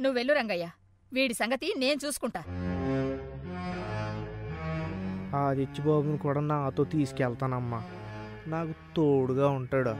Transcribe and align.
నువ్వెళ్ళు 0.00 0.34
రంగయ్య. 0.34 0.70
వీడి 1.12 1.34
సంగతి 1.34 1.74
నేను 1.78 2.06
చూసుకుంటా. 2.06 2.40
ఆదిత్య 5.36 5.82
బాబుని 5.82 6.18
కూడా 6.18 6.40
నాతో 6.40 6.84
తీసుకెళ్తానమ్మా. 6.84 7.84
నాకు 8.46 8.94
తోడుగా 8.96 9.48
ఉంటాడు. 9.48 9.90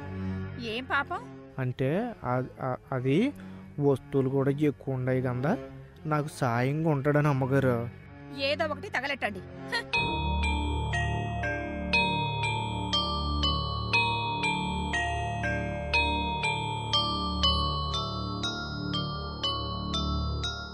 ఏం 0.63 0.85
పాపం? 0.85 1.41
అంటే 1.59 2.15
ఆ- 2.25 2.45
ఆ- 2.61 2.77
అది 2.93 3.33
వస్తువులు 3.81 4.29
కూడా 4.29 4.51
ఎక్కువ 4.51 4.95
ఉన్నాయి 4.95 5.23
కదా 5.23 5.59
నాకు 6.07 6.29
సాయంగా 6.29 6.91
ఉంటాడని 6.91 7.29
అమ్మగారు. 7.29 7.89
ఏదో 8.41 8.65
ఒకటి 8.65 8.89
తగలెట్టండి! 8.89 9.41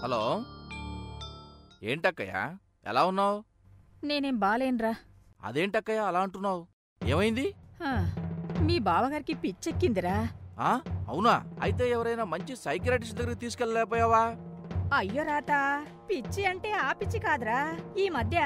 హలో. 0.03 0.43
ఏంటక్కయ్య? 1.83 2.33
ఎలా 2.85 3.05
ఉన్నావు? 3.05 3.43
నేనేం 4.03 4.39
బాలేనురా. 4.39 4.95
అదేంటక్కయ్య 5.43 5.99
అలా 5.99 6.19
అంటున్నావు? 6.19 6.67
ఏమైంది? 7.03 7.53
హ, 7.83 7.85
మీ 8.61 8.79
బావగారికి 8.79 9.33
పిచ్చెక్కిందిరా. 9.33 10.29
ఆ 10.59 10.81
అవునా? 11.07 11.45
అయితే 11.61 11.89
ఎవరైనా 11.89 12.23
మంచి 12.23 12.55
సైకియాట్రిస్ట్ 12.55 13.17
దగ్గరికి 13.17 13.39
తీసుకెళ్ళలేకపోయావా? 13.39 14.35
అయ్యో 14.93 15.23
రాత 15.23 15.85
పిచ్చి 16.09 16.45
అంటే 16.45 16.71
ఆ 16.71 16.91
పిచ్చి 16.91 17.19
కాదురా. 17.19 17.77
ఈ 17.97 18.09
మధ్య 18.09 18.37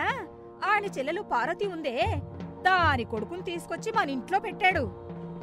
ఆయన 0.66 0.86
చెల్లెలు 0.86 1.22
పార్వతి 1.22 1.68
ఉందే 1.68 2.22
దాని 2.62 3.04
కొడుకుని 3.04 3.42
తీసుకొచ్చి 3.42 3.92
మన 3.92 4.10
ఇంట్లో 4.10 4.40
పెట్టాడు. 4.40 4.80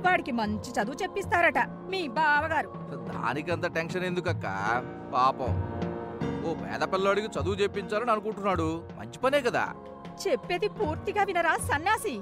వాడికి 0.07 0.33
మంచి 0.33 0.71
చదువు 0.71 0.97
చెప్పిస్తారట 1.03 1.59
మీ 1.59 2.09
బావగారు. 2.09 2.73
దానికంత 2.95 3.67
టెన్షన్ 3.67 4.05
ఎందుకక్క? 4.05 4.47
పాపం. 5.15 5.53
ఓ 6.51 6.55
పేద 6.55 6.81
పిల్లోడికి 6.81 7.27
చదువు 7.27 7.55
చెప్పించాలని 7.55 8.11
అనుకుంటున్నాడు. 8.11 8.83
మంచి 8.99 9.19
పనే 9.19 9.41
కదా. 9.41 9.73
చెప్పేది 10.29 10.69
పూర్తిగా 10.69 11.23
వినరా 11.23 11.57
సన్యాసి 11.57 12.21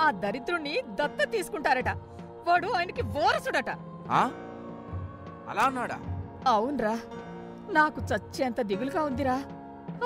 ఆ 0.00 0.10
దరిద్రుణ్ణి 0.10 0.82
దత్త 0.88 1.30
తీసుకుంటారట. 1.30 1.88
వాడు 2.48 2.66
ఆయనకి 2.66 3.02
వారసుడట. 3.02 3.70
ఆ? 4.10 4.30
అలా 5.48 5.62
అన్నాడా? 5.62 5.98
అవునరా. 6.46 6.98
నాకు 7.72 8.00
చచ్చేంత 8.00 8.60
దిగులుగా 8.60 9.02
ఉందిరా. 9.02 9.42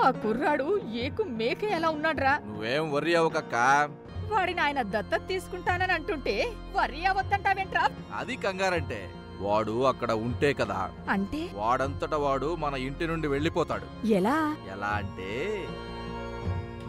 ఆ 0.06 0.10
కుర్రాడు 0.10 0.80
ఏకు 0.94 1.22
మేక 1.22 1.64
ఎలా 1.64 1.90
ఉన్నాడ్రా. 1.90 2.40
నువ్వేం 2.46 2.92
వర్రీ 2.92 3.14
అవ్వకక్క. 3.14 3.88
వాడిని 4.32 4.60
ఆయన 4.60 4.82
దత్తత 4.82 5.28
తీసుకుంటానని 5.28 5.92
అంటుంటే 5.92 6.52
వర్రీ 6.76 7.04
అవద్దంటావేంట్రా 7.04 7.88
అది 8.14 8.36
కంగారంటే. 8.36 9.10
వాడు 9.40 9.84
అక్కడ 9.84 10.12
ఉంటే 10.12 10.52
కదా. 10.52 10.90
అంటే? 11.08 11.50
వాడంతట 11.54 12.14
వాడు 12.14 12.56
మన 12.56 12.74
ఇంటి 12.74 13.06
నుండి 13.06 13.28
వెళ్ళిపోతాడు. 13.28 14.06
ఎలా? 14.06 14.56
ఎలా 14.72 14.86
అంటే 14.86 15.66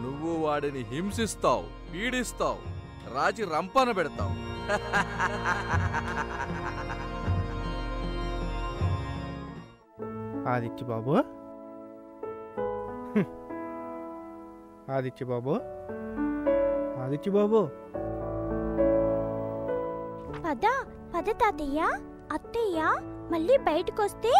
నువ్వు 0.00 0.46
వాడిని 0.46 0.82
హింసిస్తావు 0.82 1.64
పీడిస్తావు 1.92 2.58
రాజి 3.14 3.44
రంపాన 3.44 3.90
పెడతావు. 3.90 4.68
ఆదిత్య 10.52 10.84
బాబు. 10.86 11.14
ఆదిత్య 14.96 15.24
బాబు. 15.26 15.54
ఆదిత్య 17.02 17.30
బాబు. 17.30 17.60
పద 20.44 20.66
పద 21.14 21.28
తాతయ్య 21.40 21.80
అత్తయ్య 22.32 22.80
మళ్ళీ 23.32 23.56
బయటకొస్తే 23.68 24.32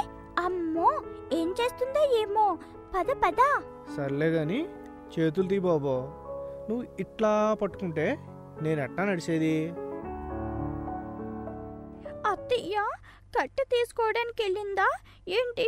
అమ్మో 0.45 0.91
ఏం 1.33 1.49
చేస్తుందో 1.61 2.03
ఏమో. 2.21 2.47
పద 2.95 3.11
పద. 3.25 3.41
సర్లే 3.97 4.29
గాని 4.31 4.61
చేతులు 5.13 5.49
తీ 5.49 5.59
బాబు. 5.69 5.95
నువ్వు 6.69 6.85
ఇట్లా 7.01 7.33
పట్టుకుంటే 7.63 8.07
నేను 8.63 8.81
ఎట్టా 8.81 9.03
నడిచేది 9.05 9.55
అత్తయ్య 12.31 12.77
కట్టె 13.38 13.65
తీసుకోవడానికి 13.65 14.43
వెళ్ళిందా 14.43 14.87
ఏంటి? 15.31 15.66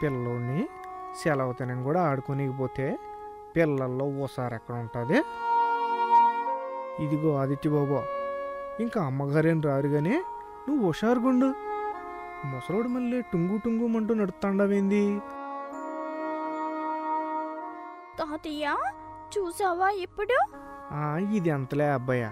పిల్లోడిని 0.00 0.60
సెలవు 1.22 1.52
తినని 1.52 1.82
కూడా 1.84 2.00
ఆడుకోనికపోతే 2.02 2.86
పిల్లల్లో 3.56 4.04
ఓసారి 4.18 4.54
ఎక్కడ 4.54 4.74
ఉంటుంది 4.76 5.18
ఇదిగో 7.04 7.36
ఆదిత్య 7.36 7.70
బాబు 7.70 7.98
ఇంకా 8.80 9.00
అమ్మగారేం 9.02 9.62
రారు 9.62 9.88
గానీ 9.88 10.14
నువ్వు 10.68 10.82
హుషారుగుండు. 10.86 11.48
ముసలోడు 12.44 12.88
మళ్ళీ 12.88 13.22
టుంగు 13.22 13.56
టుంగుమంటూ 13.58 14.14
నడుస్తాండవేంది? 14.14 15.02
తాతయ్య 18.18 18.66
చూసావా 19.34 19.88
ఇప్పుడు? 19.98 20.38
ఆ, 20.94 21.04
ఇది 21.32 21.50
అంతలే 21.50 21.88
అబ్బాయ 21.90 22.24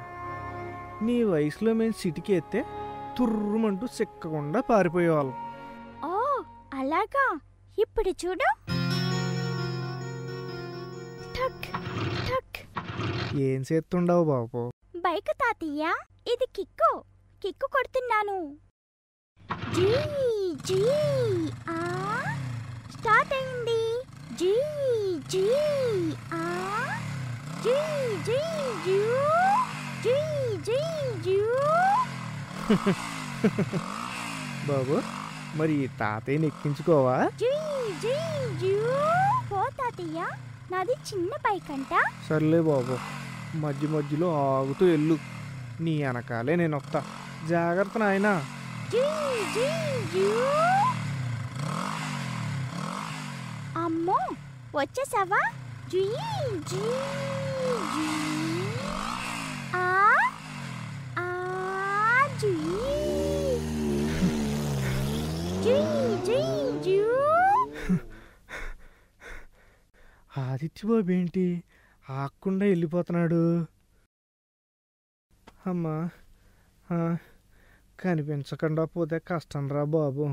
నీ 1.03 1.23
వయసులో 1.25 1.73
మేము 1.73 1.93
సిటికి 1.93 2.33
ఎత్తే 2.33 2.61
తుర్రుమంటూ 3.19 3.87
సిక్కకుండా 3.87 4.61
పారిపోయేవాళ్ళం. 4.61 5.35
ఓ 6.05 6.43
అలాగా? 6.75 7.41
ఇప్పుడు 7.79 8.09
చూడు. 8.09 8.49
ఠక్ 11.33 11.73
ఠక్. 12.29 12.81
ఏం 13.37 13.65
చేస్తుండవు 13.73 14.25
బాబు? 14.25 14.71
బైక్ 14.97 15.27
తాతయ్య 15.27 15.95
ఇది 16.27 16.47
కిక్కు. 16.57 17.05
కిక్కు 17.43 17.69
కొడుతున్నాను. 17.73 18.57
జీ 19.75 19.93
జీ 20.67 20.85
ఆ. 21.69 21.77
స్టార్ట్ 22.99 23.33
అయింది. 23.33 24.03
జీ 24.37 24.55
జీ 25.29 25.51
ఆ. 26.35 26.45
జీ 27.65 27.79
జీ 28.23 28.39
జూ. 28.87 29.01
జీ 30.03 30.19
జీ 30.57 30.79
జూ. 31.23 31.50
బాబు 34.69 34.97
మరి 35.57 35.91
తాతయ్యని 36.01 36.47
ఎక్కించుకోవా? 36.47 37.17
జీ 37.41 37.53
జీ 38.03 38.15
జూ. 38.61 38.73
పో 39.51 39.63
తాతయ్య 39.79 40.19
నాది 40.73 40.93
చిన్న 40.93 41.31
బైక్ 41.47 41.71
అంట 41.73 41.93
సర్లే 42.29 42.61
బాబు 42.61 42.97
మధ్య 43.57 43.89
మధ్యలో 43.89 44.59
ఆగుతూ 44.59 44.87
వెళ్ళు. 44.87 45.17
నీ 45.81 46.03
వెనకాలే 46.03 46.57
నేను 46.57 46.77
వస్తా 46.77 47.03
జాగ్రత్త 47.49 47.99
నాయనా. 47.99 48.35
జీ 48.93 49.05
జీ 49.55 49.69
జూ. 50.15 50.29
అమ్మో 53.85 54.19
వచ్చేసావా? 54.75 55.43
జీ 55.93 56.05
జీ 56.71 56.85
జీ. 57.95 58.09
ఆదిత్యబాబు 62.41 62.47
ఆదిత్య 70.41 70.89
బాబు 70.89 71.11
ఏంటి 71.11 71.45
ఆకుండా 72.09 72.65
వెళ్ళిపోతున్నాడు. 72.67 73.43
అమ్మా 75.67 75.97
కనిపించకుండా 78.01 78.85
పోతే 78.85 79.19
కష్టం 79.19 79.69
రా 79.69 79.85
బాబు. 79.97 80.25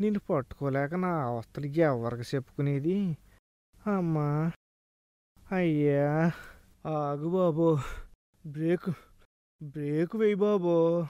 నిన్ను 0.00 0.20
పట్టుకోలేక 0.30 0.94
నా 0.94 1.12
అవస్థలు 1.24 1.66
ఎవరికి 1.66 2.36
చెప్పుకునేది? 2.36 2.96
అమ్మా 3.86 4.28
అయ్యా 5.52 6.32
ఆగు 6.86 7.28
బాబు. 7.28 7.68
బ్రేక్ 8.46 8.90
బ్రేక్ 9.62 10.16
వేయి 10.16 10.34
బాబో. 10.34 11.06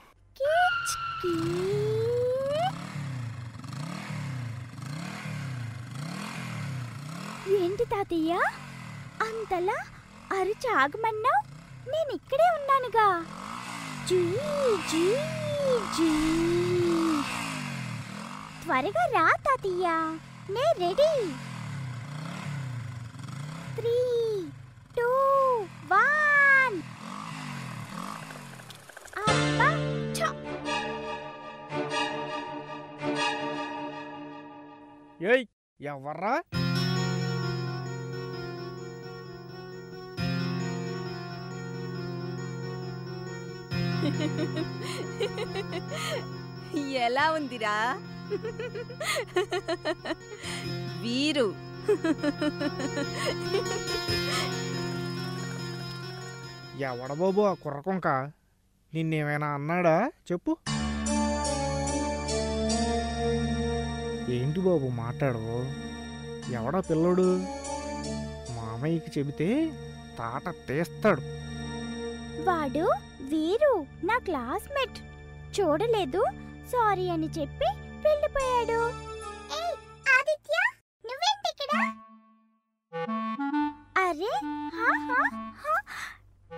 ఏంటి 7.49 7.85
తాతయ్య? 7.85 8.33
అంతలా 9.21 9.85
అరిచి 10.39 10.69
ఆగమన్నావు? 10.73 11.41
నేను 11.89 12.15
ఇక్కడే 12.15 12.51
ఉన్నానుగా. 12.55 13.25
జీ 14.07 14.23
జీ 14.91 15.15
జీ. 15.97 16.11
త్వరగా 18.63 19.05
రా 19.05 19.29
తాతయ్య. 19.29 19.87
నే 20.49 20.73
రెడీ. 20.77 21.33
త్రీ 23.75 24.12
ఏయ్ 35.21 35.45
ఎవర్రా? 35.81 36.35
ఎలా 47.05 47.31
ఉందిరా? 47.31 47.75
వీరు. 51.01 51.47
ఎవడ 56.79 57.13
బాబు 57.13 57.41
ఆ 57.41 57.53
కుర్రకొంక? 57.53 58.07
నిన్నేమైనా 58.93 59.47
అన్నాడా? 59.47 60.11
చెప్పు. 60.31 60.57
ఏంటి 64.31 64.59
బాబు 64.59 64.87
మాట్లాడవు? 64.87 65.83
ఎవడా 66.51 66.79
పిల్లడు? 66.79 67.37
మామయ్యకి 68.51 69.19
చెబితే 69.19 69.73
తాట 70.19 70.49
తీస్తాడు. 70.49 71.21
వాడు 72.43 72.85
వీరు 73.21 73.85
నా 74.05 74.17
క్లాస్మేట్. 74.17 74.99
చూడలేదు 75.59 76.25
సారీ 76.71 77.09
అని 77.09 77.25
చెప్పి 77.25 77.65
వెళ్ళిపోయాడు. 77.75 78.79
ఆదిత్య 80.13 80.59
అరే 83.97 84.39
హా, 84.75 84.89
హా, 84.97 85.53
హా. 85.55 85.81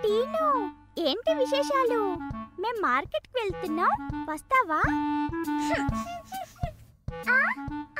టీను 0.02 0.75
ఏంటి 1.08 1.32
విశేషాలు? 1.34 1.98
మేం 2.60 2.76
మార్కెట్కి 2.82 3.34
వెళ్తున్నాం. 3.40 3.92
వస్తావా? 4.30 4.78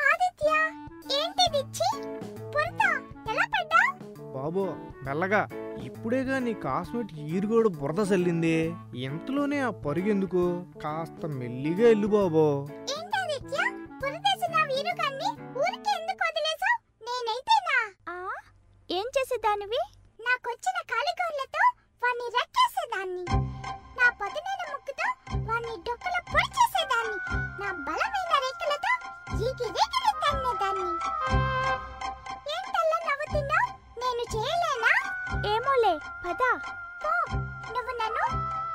ఆదిత్య 0.06 0.50
ఏంటిది? 1.18 1.62
బురద 2.54 2.88
ఎలా 3.30 3.46
పడ్డా 3.54 3.82
బాబు 4.34 4.64
మెల్లగా. 5.04 5.42
ఇప్పుడేగా 5.82 6.38
నీ 6.38 6.54
కాస్మెట్ 6.54 7.12
ఈరుగోడు 7.14 7.68
బురద 7.68 8.00
చల్లింది 8.12 8.56
ఇంతలోనే 8.96 9.58
ఆ 9.60 9.70
పరుగెందుకు? 9.86 10.44
కాస్త 10.84 11.26
మెల్లిగా 11.26 11.88
వెళ్ళు 11.88 12.06
బాబు. 12.06 12.46
తన్నేదాన్ని 30.26 30.90
ఏంటల్లా 32.54 32.98
నవ్వుతున్నావు? 33.08 33.68
నేను 34.02 34.22
చేయలేనా? 34.34 34.92
ఏమోలే 35.54 35.94
పద. 36.24 36.42
పో 37.04 37.12
నువ్వు 37.74 37.92
నన్ను 38.00 38.24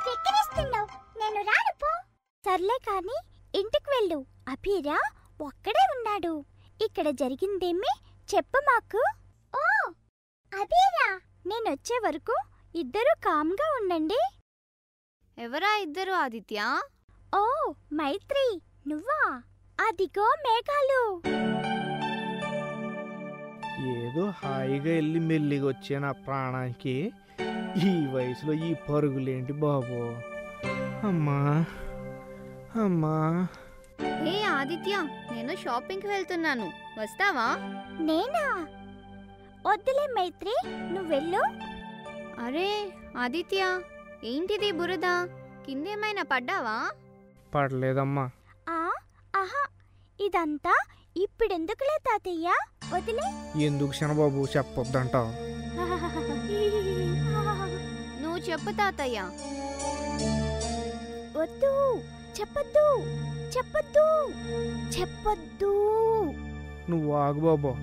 వెక్కిరిస్తున్నావు. 0.07 0.87
నేను 1.19 1.39
రాను 1.49 1.73
పో. 1.83 1.91
సర్లే 2.45 2.77
కాని 2.89 3.17
ఇంటికి 3.55 3.89
వెళ్ళు. 3.89 4.25
అభిరా 4.49 4.99
ఒక్కడే 5.41 5.83
ఉన్నాడు. 5.95 6.45
ఇక్కడ 6.81 7.09
జరిగిందేమి 7.09 7.91
చెప్పు 8.35 8.57
మాకు. 8.69 9.03
ఓ 9.55 9.91
అభిరా 10.61 11.09
నేనొచ్చే 11.47 11.99
వరకు 11.99 12.35
ఇద్దరు 12.75 13.13
కామ్గా 13.19 13.67
ఉండండి. 13.81 14.19
ఎవరా 15.37 15.75
ఇద్దరు 15.77 16.11
ఆదిత్య? 16.11 16.81
ఓ 17.35 17.43
మైత్రి. 17.93 18.61
నువ్వా? 18.87 19.21
అదిగో 19.81 20.35
మేఘాలు. 20.45 21.01
ఏదో 23.97 24.25
హాయిగా 24.29 24.91
వెళ్ళి 24.91 25.19
మెల్లిగా 25.19 25.67
వచ్చే 25.67 25.99
నా 25.99 26.11
ప్రాణానికి 26.11 27.11
ఈ 27.77 28.07
వయసులో 28.07 28.53
ఈ 28.53 28.73
పరుగులేంటి 28.73 29.53
బాబు? 29.53 29.99
అమ్మా 31.07 31.65
అమ్మా. 32.83 33.15
హే 34.25 34.43
ఆదిత్య 34.43 34.95
నేను 35.31 35.55
షాపింగ్కి 35.55 36.07
వెళ్తున్నాను. 36.07 36.67
వస్తావా? 36.99 37.47
నేనా? 37.99 38.45
వద్దులే 39.67 40.13
మైత్రి 40.13 40.55
నువ్వెళ్ళు 40.93 41.43
అరే 42.41 42.91
ఆదిత్య 43.17 43.81
ఏంటిది 44.23 44.71
బురద? 44.71 45.07
కిందేమైనా 45.65 46.23
పడ్డావా? 46.23 46.77
పడలేదమ్మా. 47.55 48.29
ఇదంతా 50.25 50.73
ఇప్పుడెందుకులే 51.17 51.97
తాతయ్య? 52.07 52.49
వదిలే. 52.93 53.27
ఎందుకు 53.63 53.91
శనబాబు 53.91 54.47
చెప్పొద్దంటావు 54.57 55.31
నువ్వు 58.21 58.39
చెప్పు 58.39 58.71
తాతయ్య. 58.71 59.19
వద్దు. 61.37 62.01
చెప్పొద్దు. 62.39 63.03
చెప్పొద్దు. 63.57 64.05
చెప్పొద్దు. 64.99 65.73
నువ్వు 66.89 67.15
ఆగు 67.15 67.39
బాబు. 67.39 67.75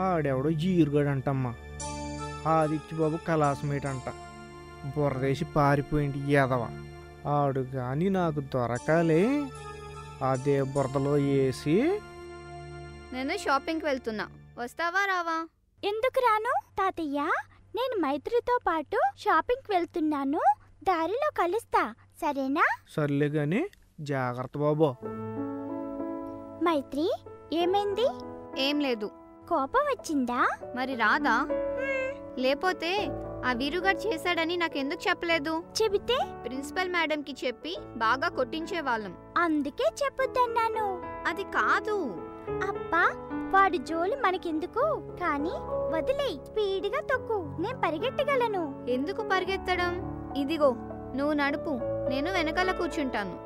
ఆడెవడో 0.00 0.50
జీరుగాడంటమ్మా. 0.62 1.54
ఆదిత్య 2.46 2.96
బాబు 2.96 3.18
కలాసమేట్ 3.28 3.86
అంట 3.86 4.08
బురదేసి 4.96 5.44
పారిపోయింది 5.56 6.32
ఎదవ 6.32 6.68
ఆడు 7.28 7.60
గాని 7.74 8.10
నాకు 8.10 8.40
దొరకాలే. 8.54 9.46
అదే 10.22 10.62
బురదలో 10.62 11.10
వేసి 11.10 12.00
నేను 13.12 13.36
షాపింగ్కి 13.36 13.86
వెళ్తున్నా. 13.86 14.28
వస్తావా 14.58 15.04
రావా? 15.04 15.48
ఎందుకు 15.84 16.20
రాను? 16.20 16.52
తాతయ్య 16.78 17.20
నేను 17.76 18.00
మైత్రితో 18.00 18.58
పాటు 18.66 18.98
షాపింగ్కి 19.16 19.72
వెళ్తున్నాను. 19.72 20.40
దారిలో 20.84 21.30
కలుస్తా. 21.42 21.94
సరేనా? 22.20 22.62
సర్లే 22.88 23.28
గాని 23.28 23.68
జాగ్రత్త 24.00 24.58
బాబు. 24.58 24.94
మైత్రి 26.64 27.12
ఏమైంది? 27.52 28.06
ఏం 28.62 28.80
లేదు. 28.80 29.10
కోపం 29.48 29.80
వచ్చిందా? 29.80 30.48
మరి 30.76 30.94
రాదా? 30.94 31.46
లేపోతే 32.38 33.08
ఆ 33.44 33.52
వీరుగాడు 33.52 33.98
చేశాడని 33.98 34.56
నాకెందుకు 34.56 35.08
చెప్పలేదు? 35.08 35.62
చెబితే? 35.82 36.18
ప్రిన్సిపల్ 36.44 36.90
మేడంకి 36.90 37.46
చెప్పి 37.46 37.76
బాగా 37.96 38.28
కొట్టించేవాళ్ళం. 38.28 39.14
అందుకే 39.38 39.90
చెప్పొద్దన్నాను. 40.04 41.02
అది 41.28 41.44
కాదు. 41.44 42.16
అబ్బా 42.68 43.12
వాడి 43.50 43.78
జోలి 43.78 44.16
మనకెందుకు? 44.16 45.16
కానీ 45.20 45.52
వదిలే 45.96 46.44
స్పీడ్గా 46.44 47.00
తొక్కు. 47.00 47.56
నేను 47.60 47.80
పరిగెట్టగలను 47.80 48.86
ఎందుకు 48.88 49.22
పరిగెత్తడం? 49.22 50.16
ఇదిగో 50.36 50.74
నువ్వు 51.14 51.32
నడుపు. 51.32 51.80
నేను 52.08 52.32
వెనకాల 52.32 52.72
కూర్చుంటాను. 52.72 53.38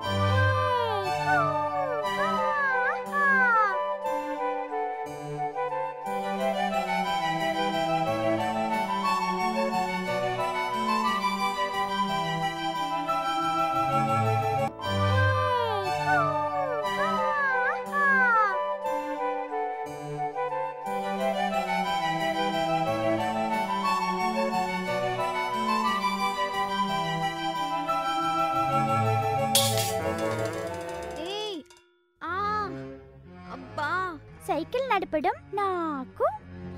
సైకిల్ 34.51 34.91
నడపడం 34.91 35.33
నాకు 35.55 36.25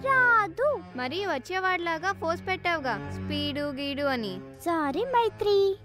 రాదు. 0.04 0.80
మరి 0.96 1.26
వచ్చేవాడిలాగా 1.26 2.12
ఫోర్స్ 2.12 2.46
పెట్టావుగా 2.46 3.10
స్పీడు 3.10 3.60
గీడు 3.60 4.02
అని. 4.02 4.40
సారీ 4.60 5.04
మైత్రి. 5.04 5.78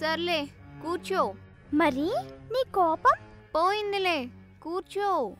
సర్లే 0.00 0.48
కూర్చో. 0.82 1.34
మరి 1.74 2.16
నీ 2.52 2.64
కోపం? 2.74 3.12
పోయిందిలే 3.54 4.26
కూర్చో. 4.62 5.36